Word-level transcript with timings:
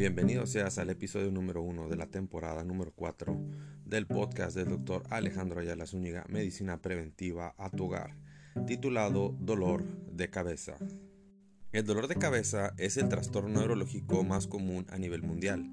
Bienvenido 0.00 0.46
seas 0.46 0.78
al 0.78 0.88
episodio 0.88 1.30
número 1.30 1.60
uno 1.60 1.86
de 1.86 1.96
la 1.96 2.06
temporada 2.06 2.64
número 2.64 2.90
4 2.96 3.38
del 3.84 4.06
podcast 4.06 4.56
del 4.56 4.70
doctor 4.70 5.02
Alejandro 5.10 5.60
Ayala 5.60 5.84
Zúñiga, 5.84 6.24
Medicina 6.30 6.80
Preventiva 6.80 7.54
a 7.58 7.68
tu 7.68 7.84
hogar, 7.84 8.16
titulado 8.66 9.36
Dolor 9.38 9.84
de 10.10 10.30
cabeza. 10.30 10.78
El 11.72 11.84
dolor 11.84 12.08
de 12.08 12.14
cabeza 12.14 12.72
es 12.78 12.96
el 12.96 13.10
trastorno 13.10 13.60
neurológico 13.60 14.24
más 14.24 14.46
común 14.46 14.86
a 14.88 14.96
nivel 14.96 15.22
mundial. 15.22 15.70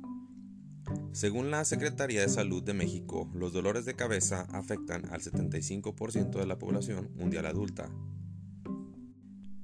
Según 1.14 1.50
la 1.50 1.64
Secretaría 1.64 2.20
de 2.20 2.28
Salud 2.28 2.62
de 2.62 2.74
México, 2.74 3.32
los 3.34 3.54
dolores 3.54 3.86
de 3.86 3.96
cabeza 3.96 4.42
afectan 4.52 5.06
al 5.10 5.22
75% 5.22 6.32
de 6.32 6.46
la 6.46 6.60
población 6.60 7.12
mundial 7.16 7.46
adulta. 7.46 7.90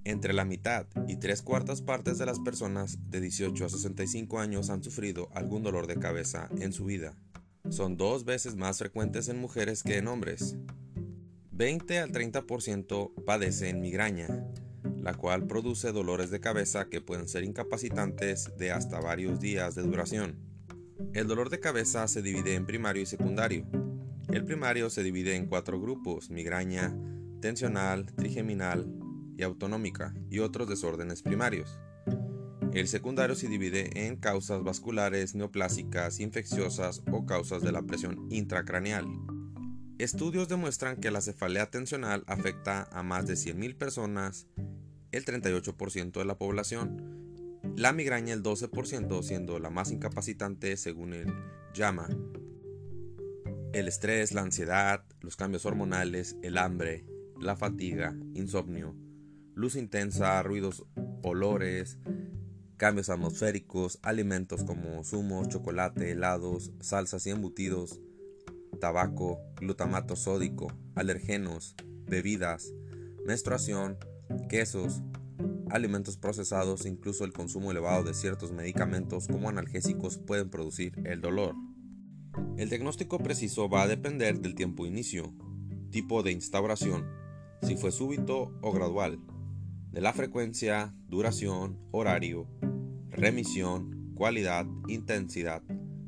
Entre 0.06 0.34
la 0.34 0.44
mitad 0.44 0.86
y 1.08 1.16
tres 1.16 1.42
cuartas 1.42 1.82
partes 1.82 2.18
de 2.18 2.26
las 2.26 2.40
personas 2.40 2.98
de 3.10 3.22
18 3.22 3.66
a 3.66 3.70
65 3.70 4.40
años 4.40 4.70
han 4.70 4.84
sufrido 4.84 5.30
algún 5.34 5.64
dolor 5.64 5.88
de 5.88 5.98
cabeza 5.98 6.50
en 6.60 6.74
su 6.74 6.86
vida. 6.86 7.16
Son 7.70 7.96
dos 7.96 8.26
veces 8.26 8.58
más 8.58 8.80
frecuentes 8.80 9.30
en 9.30 9.40
mujeres 9.40 9.82
que 9.82 9.98
en 9.98 10.10
hombres. 10.10 10.58
20 11.52 12.00
al 12.00 12.12
30% 12.12 13.14
padecen 13.26 13.80
migraña, 13.80 14.28
la 15.02 15.14
cual 15.14 15.48
produce 15.48 15.94
dolores 15.94 16.30
de 16.32 16.42
cabeza 16.42 16.90
que 16.90 17.00
pueden 17.00 17.30
ser 17.30 17.46
incapacitantes 17.46 18.52
de 18.58 18.72
hasta 18.72 19.00
varios 19.00 19.40
días 19.40 19.74
de 19.76 19.84
duración. 19.84 20.38
El 21.14 21.28
dolor 21.28 21.50
de 21.50 21.62
cabeza 21.62 22.08
se 22.10 22.22
divide 22.22 22.56
en 22.56 22.66
primario 22.66 23.04
y 23.04 23.06
secundario. 23.06 23.66
El 24.30 24.44
primario 24.44 24.90
se 24.90 25.04
divide 25.04 25.36
en 25.36 25.46
cuatro 25.46 25.80
grupos, 25.80 26.30
migraña, 26.30 26.94
tensional, 27.40 28.06
trigeminal, 28.08 29.03
y 29.38 29.44
autonómica 29.44 30.14
y 30.30 30.40
otros 30.40 30.68
desórdenes 30.68 31.22
primarios. 31.22 31.80
El 32.74 32.88
secundario 32.88 33.36
se 33.36 33.48
divide 33.48 34.08
en 34.08 34.16
causas 34.16 34.64
vasculares, 34.64 35.36
neoplásicas, 35.36 36.20
infecciosas 36.20 37.04
o 37.12 37.26
causas 37.26 37.62
de 37.62 37.72
la 37.72 37.84
presión 37.84 38.28
intracraneal. 38.32 39.06
Estudios 40.00 40.50
demuestran 40.50 40.98
que 40.98 41.12
la 41.12 41.22
cefalea 41.22 41.70
tensional 41.70 42.24
afecta 42.26 42.90
a 42.92 43.04
más 43.04 43.28
de 43.28 43.36
100.000 43.36 43.78
personas, 43.78 44.48
el 45.12 45.24
38% 45.24 46.14
de 46.14 46.26
la 46.26 46.40
población, 46.40 47.14
la 47.76 47.94
migraña 47.94 48.34
el 48.34 48.44
12% 48.44 49.24
siendo 49.24 49.60
la 49.60 49.70
más 49.70 49.92
incapacitante 49.92 50.76
según 50.78 51.14
el 51.14 51.34
JAMA. 51.76 52.08
El 53.72 53.88
estrés, 53.88 54.34
la 54.34 54.42
ansiedad, 54.42 55.06
los 55.22 55.36
cambios 55.36 55.66
hormonales, 55.66 56.38
el 56.42 56.58
hambre, 56.58 57.06
la 57.40 57.56
fatiga, 57.56 58.16
insomnio, 58.34 58.96
luz 59.56 59.76
intensa, 59.76 60.42
ruidos, 60.44 60.86
olores, 61.22 62.00
cambios 62.78 63.10
atmosféricos, 63.10 64.00
alimentos 64.02 64.64
como 64.64 65.04
zumos, 65.04 65.48
chocolate, 65.50 66.12
helados, 66.12 66.72
salsas 66.80 67.26
y 67.28 67.30
embutidos, 67.30 68.02
tabaco, 68.80 69.40
glutamato 69.56 70.16
sódico, 70.16 70.68
alergenos, 70.96 71.76
bebidas, 72.06 72.74
menstruación, 73.26 73.98
quesos, 74.50 75.02
alimentos 75.70 76.18
procesados, 76.18 76.86
incluso 76.86 77.24
el 77.24 77.34
consumo 77.34 77.72
elevado 77.72 78.04
de 78.04 78.14
ciertos 78.14 78.52
medicamentos 78.52 79.28
como 79.28 79.50
analgésicos 79.50 80.18
pueden 80.18 80.50
producir 80.50 80.94
el 81.06 81.22
dolor. 81.22 81.56
El 82.58 82.70
diagnóstico 82.70 83.20
preciso 83.20 83.70
va 83.70 83.84
a 83.84 83.88
depender 83.88 84.40
del 84.40 84.56
tiempo 84.56 84.84
de 84.84 84.90
inicio, 84.90 85.34
tipo 85.92 86.24
de 86.24 86.32
instauración, 86.32 87.08
si 87.62 87.78
fue 87.78 87.92
súbito 87.92 88.52
o 88.62 88.72
gradual, 88.74 89.20
de 89.94 90.02
la 90.02 90.12
frecuencia, 90.12 90.96
duración, 91.08 91.78
horario, 91.92 92.48
remisión, 93.12 94.12
cualidad, 94.16 94.66
intensidad, 94.88 95.62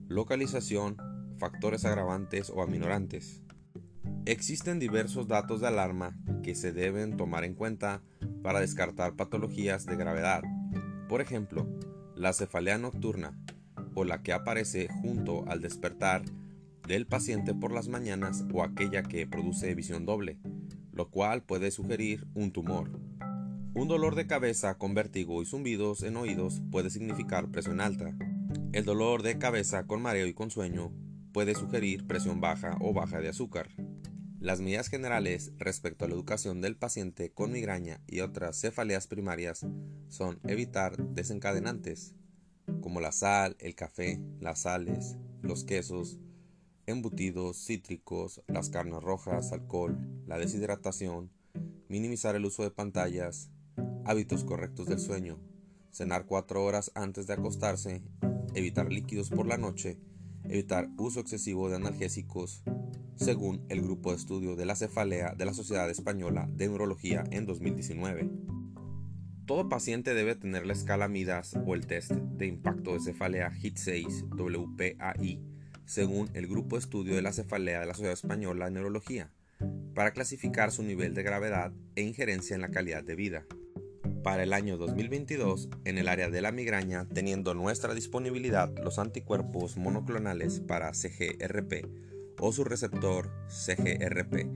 localización, 0.08 0.98
factores 1.38 1.86
agravantes 1.86 2.50
o 2.50 2.64
aminorantes. 2.64 3.44
Existen 4.26 4.80
diversos 4.80 5.28
datos 5.28 5.62
de 5.62 5.68
alarma 5.68 6.18
que 6.42 6.56
se 6.56 6.74
deben 6.74 7.16
tomar 7.16 7.44
en 7.44 7.54
cuenta 7.54 8.02
para 8.42 8.60
descartar 8.60 9.16
patologías 9.16 9.86
de 9.86 9.96
gravedad. 9.96 10.42
Por 11.08 11.22
ejemplo, 11.22 11.68
la 12.16 12.34
cefalea 12.34 12.80
nocturna 12.80 13.40
o 13.94 14.04
la 14.04 14.24
que 14.24 14.34
aparece 14.34 14.88
junto 14.88 15.48
al 15.48 15.62
despertar 15.62 16.24
del 16.88 17.06
paciente 17.06 17.54
por 17.54 17.72
las 17.72 17.88
mañanas 17.88 18.46
o 18.52 18.64
aquella 18.64 19.04
que 19.04 19.28
produce 19.28 19.76
visión 19.76 20.08
doble, 20.08 20.40
lo 20.92 21.12
cual 21.12 21.44
puede 21.44 21.70
sugerir 21.70 22.26
un 22.34 22.52
tumor. 22.52 23.05
Un 23.76 23.90
dolor 23.90 24.16
de 24.16 24.26
cabeza 24.26 24.78
con 24.78 24.94
vértigo 24.94 25.42
y 25.42 25.46
zumbidos 25.46 26.02
en 26.04 26.16
oídos 26.16 26.62
puede 26.72 26.90
significar 26.90 27.52
presión 27.52 27.82
alta. 27.82 28.16
El 28.72 28.86
dolor 28.86 29.22
de 29.22 29.38
cabeza 29.38 29.86
con 29.86 30.02
mareo 30.02 30.28
y 30.28 30.34
con 30.34 30.50
sueño 30.50 30.94
puede 31.34 31.56
sugerir 31.56 32.08
presión 32.08 32.40
baja 32.40 32.78
o 32.80 32.94
baja 32.94 33.20
de 33.20 33.28
azúcar. 33.28 33.68
Las 34.40 34.62
medidas 34.62 34.88
generales 34.88 35.52
respecto 35.58 36.06
a 36.06 36.08
la 36.08 36.14
educación 36.14 36.62
del 36.62 36.78
paciente 36.78 37.34
con 37.34 37.52
migraña 37.52 38.00
y 38.08 38.22
otras 38.22 38.62
cefaleas 38.62 39.08
primarias 39.08 39.66
son 40.08 40.40
evitar 40.48 40.96
desencadenantes, 41.10 42.16
como 42.80 43.02
la 43.02 43.12
sal, 43.12 43.58
el 43.60 43.76
café, 43.76 44.22
las 44.40 44.60
sales, 44.60 45.18
los 45.42 45.66
quesos, 45.66 46.18
embutidos, 46.86 47.58
cítricos, 47.58 48.42
las 48.48 48.70
carnes 48.70 49.04
rojas, 49.04 49.52
alcohol, 49.52 50.00
la 50.26 50.38
deshidratación, 50.38 51.30
minimizar 51.90 52.38
el 52.38 52.46
uso 52.46 52.64
de 52.64 52.72
pantallas, 52.72 53.50
Hábitos 54.08 54.44
correctos 54.44 54.86
del 54.86 55.00
sueño. 55.00 55.40
Cenar 55.92 56.28
4 56.28 56.64
horas 56.64 56.92
antes 56.94 57.26
de 57.26 57.34
acostarse. 57.34 58.04
Evitar 58.54 58.92
líquidos 58.92 59.32
por 59.32 59.48
la 59.48 59.58
noche. 59.58 59.98
Evitar 60.44 60.90
uso 60.98 61.20
excesivo 61.20 61.70
de 61.70 61.78
analgésicos, 61.78 62.64
según 63.16 63.66
el 63.70 63.82
grupo 63.82 64.12
de 64.12 64.18
estudio 64.18 64.56
de 64.56 64.66
la 64.66 64.76
cefalea 64.76 65.34
de 65.36 65.46
la 65.46 65.56
Sociedad 65.56 65.90
Española 65.90 66.48
de 66.52 66.68
Neurología 66.68 67.24
en 67.32 67.48
2019. 67.48 68.30
Todo 69.48 69.70
paciente 69.70 70.14
debe 70.14 70.36
tener 70.36 70.68
la 70.68 70.74
escala 70.74 71.08
MIDAS 71.08 71.58
o 71.66 71.74
el 71.74 71.88
test 71.88 72.12
de 72.12 72.46
impacto 72.46 72.94
de 72.94 73.00
cefalea 73.00 73.52
HIT6 73.52 74.30
WPAI, 74.30 75.42
según 75.86 76.30
el 76.36 76.46
grupo 76.46 76.76
de 76.76 76.82
estudio 76.82 77.16
de 77.16 77.24
la 77.24 77.34
cefalea 77.34 77.80
de 77.80 77.88
la 77.88 77.94
Sociedad 77.94 78.14
Española 78.14 78.66
de 78.66 78.72
Neurología, 78.72 79.32
para 79.96 80.12
clasificar 80.12 80.72
su 80.72 80.84
nivel 80.84 81.16
de 81.16 81.24
gravedad 81.24 81.74
e 81.96 82.04
injerencia 82.04 82.54
en 82.54 82.62
la 82.62 82.70
calidad 82.70 83.04
de 83.04 83.16
vida 83.16 83.48
para 84.26 84.42
el 84.42 84.54
año 84.54 84.76
2022 84.78 85.70
en 85.84 86.00
el 86.00 86.08
área 86.08 86.32
de 86.32 86.42
la 86.42 86.52
migraña, 86.52 87.08
teniendo 87.14 87.54
nuestra 87.54 87.94
disponibilidad 87.94 88.76
los 88.84 88.98
anticuerpos 88.98 89.78
monoclonales 89.78 90.62
para 90.62 90.94
CGRP 90.94 91.86
o 92.40 92.52
su 92.52 92.64
receptor 92.64 93.30
CGRP, 93.50 94.48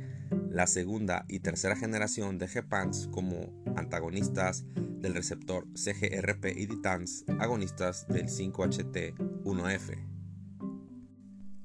la 0.50 0.66
segunda 0.66 1.24
y 1.30 1.42
tercera 1.42 1.76
generación 1.76 2.40
de 2.40 2.48
GPANs 2.48 3.10
como 3.12 3.54
antagonistas 3.76 4.66
del 4.76 5.14
receptor 5.14 5.68
CGRP 5.76 6.46
y 6.56 6.66
DITANS, 6.66 7.26
agonistas 7.38 8.08
del 8.08 8.26
5HT1F. 8.26 10.09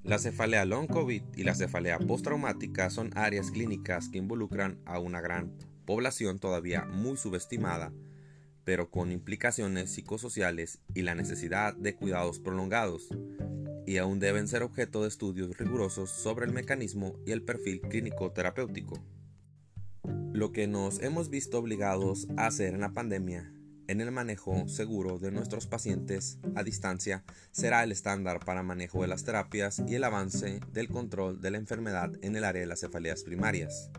La 0.04 0.18
cefalea 0.18 0.66
long 0.66 0.86
COVID 0.86 1.22
y 1.34 1.44
la 1.44 1.54
cefalea 1.54 1.98
postraumática 1.98 2.90
son 2.90 3.10
áreas 3.16 3.50
clínicas 3.50 4.10
que 4.10 4.18
involucran 4.18 4.78
a 4.84 4.98
una 4.98 5.22
gran 5.22 5.56
población 5.86 6.38
todavía 6.38 6.84
muy 6.84 7.16
subestimada, 7.16 7.90
pero 8.64 8.90
con 8.90 9.10
implicaciones 9.10 9.94
psicosociales 9.94 10.78
y 10.92 11.02
la 11.02 11.14
necesidad 11.14 11.74
de 11.74 11.96
cuidados 11.96 12.38
prolongados, 12.38 13.08
y 13.86 13.96
aún 13.96 14.18
deben 14.18 14.46
ser 14.46 14.62
objeto 14.62 15.00
de 15.00 15.08
estudios 15.08 15.56
rigurosos 15.56 16.10
sobre 16.10 16.44
el 16.44 16.52
mecanismo 16.52 17.18
y 17.24 17.32
el 17.32 17.42
perfil 17.42 17.80
clínico 17.80 18.30
terapéutico. 18.30 19.02
Lo 20.34 20.52
que 20.52 20.66
nos 20.66 21.00
hemos 21.00 21.30
visto 21.30 21.58
obligados 21.58 22.28
a 22.36 22.48
hacer 22.48 22.74
en 22.74 22.80
la 22.80 22.92
pandemia 22.92 23.53
en 23.86 24.00
el 24.00 24.10
manejo 24.10 24.68
seguro 24.68 25.18
de 25.18 25.30
nuestros 25.30 25.66
pacientes 25.66 26.38
a 26.54 26.62
distancia 26.62 27.24
será 27.52 27.84
el 27.84 27.92
estándar 27.92 28.40
para 28.40 28.62
manejo 28.62 29.02
de 29.02 29.08
las 29.08 29.24
terapias 29.24 29.82
y 29.86 29.94
el 29.94 30.04
avance 30.04 30.60
del 30.72 30.88
control 30.88 31.40
de 31.40 31.50
la 31.50 31.58
enfermedad 31.58 32.12
en 32.22 32.36
el 32.36 32.44
área 32.44 32.60
de 32.60 32.66
las 32.66 32.80
cefaleas 32.80 33.24
primarias. 33.24 33.90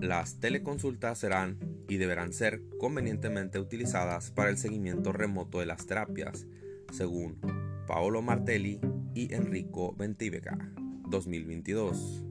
Las 0.00 0.40
teleconsultas 0.40 1.18
serán 1.18 1.58
y 1.88 1.96
deberán 1.96 2.32
ser 2.32 2.62
convenientemente 2.78 3.58
utilizadas 3.58 4.30
para 4.30 4.50
el 4.50 4.58
seguimiento 4.58 5.12
remoto 5.12 5.60
de 5.60 5.66
las 5.66 5.86
terapias, 5.86 6.46
según 6.92 7.38
Paolo 7.86 8.22
Martelli 8.22 8.80
y 9.14 9.34
Enrico 9.34 9.94
Ventivega, 9.94 10.56
2022. 11.08 12.24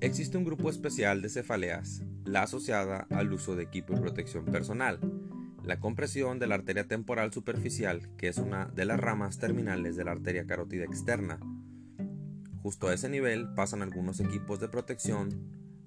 Existe 0.00 0.36
un 0.36 0.44
grupo 0.44 0.68
especial 0.68 1.22
de 1.22 1.30
cefaleas, 1.30 2.02
la 2.24 2.42
asociada 2.42 3.06
al 3.10 3.32
uso 3.32 3.56
de 3.56 3.62
equipo 3.62 3.94
de 3.94 4.00
protección 4.00 4.44
personal, 4.44 4.98
la 5.66 5.80
compresión 5.80 6.38
de 6.38 6.46
la 6.46 6.54
arteria 6.54 6.86
temporal 6.86 7.32
superficial, 7.32 8.08
que 8.16 8.28
es 8.28 8.38
una 8.38 8.66
de 8.66 8.84
las 8.84 9.00
ramas 9.00 9.38
terminales 9.38 9.96
de 9.96 10.04
la 10.04 10.12
arteria 10.12 10.46
carótida 10.46 10.84
externa. 10.84 11.40
Justo 12.62 12.86
a 12.86 12.94
ese 12.94 13.08
nivel 13.08 13.52
pasan 13.54 13.82
algunos 13.82 14.20
equipos 14.20 14.60
de 14.60 14.68
protección 14.68 15.28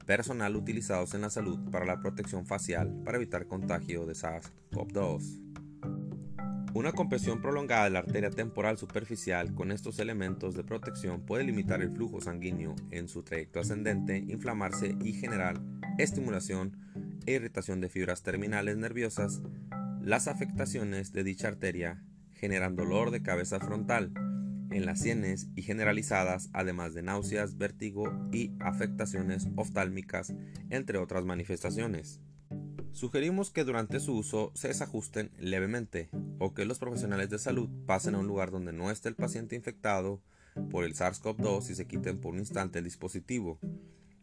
personal 0.06 0.58
utilizados 0.58 1.14
en 1.14 1.22
la 1.22 1.30
salud 1.30 1.72
para 1.72 1.86
la 1.86 2.02
protección 2.02 2.46
facial 2.46 2.94
para 3.06 3.16
evitar 3.18 3.48
contagio 3.48 4.06
de 4.06 4.16
SARS-CoV-2. 4.16 5.50
Una 6.74 6.92
compresión 6.92 7.42
prolongada 7.42 7.86
de 7.86 7.90
la 7.92 8.00
arteria 8.00 8.30
temporal 8.30 8.78
superficial 8.78 9.56
con 9.56 9.72
estos 9.72 9.98
elementos 10.00 10.56
de 10.56 10.64
protección 10.64 11.22
puede 11.22 11.46
limitar 11.46 11.81
el 11.81 11.92
flujo 11.92 12.20
sanguíneo 12.20 12.76
en 12.92 13.08
su 13.08 13.24
trayecto 13.24 13.62
ascendente, 13.62 14.18
inflamarse 14.18 14.96
y 15.04 15.14
generar 15.14 15.60
estimulación 15.98 16.78
e 17.26 17.34
irritación 17.34 17.81
de 17.81 17.90
fibras 17.90 18.24
terminales 18.24 18.78
nerviosas. 18.78 19.42
Las 20.01 20.28
afectaciones 20.28 21.12
de 21.12 21.24
dicha 21.24 21.50
arteria 21.50 22.04
generan 22.34 22.75
dolor 22.75 23.12
de 23.12 23.22
cabeza 23.22 23.60
frontal 23.60 24.13
en 24.72 24.86
las 24.86 25.01
sienes 25.01 25.50
y 25.56 25.62
generalizadas, 25.63 26.50
además 26.54 26.94
de 26.94 27.01
náuseas, 27.01 27.57
vértigo 27.57 28.12
y 28.31 28.51
afectaciones 28.60 29.48
oftálmicas, 29.56 30.34
entre 30.69 30.98
otras 31.00 31.25
manifestaciones. 31.25 32.22
Sugerimos 32.92 33.51
que 33.51 33.63
durante 33.63 34.00
su 34.00 34.16
uso 34.16 34.51
se 34.56 34.69
desajusten 34.69 35.31
levemente 35.38 36.10
o 36.40 36.54
que 36.54 36.66
los 36.66 36.80
profesionales 36.80 37.30
de 37.30 37.40
salud 37.40 37.69
pasen 37.86 38.16
a 38.16 38.19
un 38.19 38.28
lugar 38.28 38.52
donde 38.52 38.74
no 38.74 38.92
esté 38.92 39.10
el 39.10 39.16
paciente 39.16 39.56
infectado 39.56 40.22
por 40.69 40.86
el 40.86 40.95
SARS-CoV-2 40.95 41.69
y 41.69 41.75
se 41.75 41.88
quiten 41.88 42.19
por 42.19 42.34
un 42.34 42.40
instante 42.40 42.80
el 42.80 42.86
dispositivo, 42.86 43.60